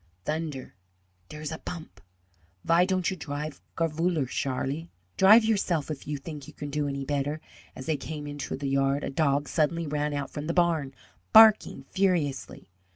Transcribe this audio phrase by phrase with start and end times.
[0.25, 0.73] "Thunder,
[1.29, 2.01] dere's a bump!
[2.63, 7.05] Vy don'd you drive garefuller, Sharlie?" "Drive yourself, if you think you can do any
[7.05, 7.39] better!"
[7.75, 10.95] As they came into the yard a dog suddenly ran out from the barn,
[11.33, 12.67] barking furiously.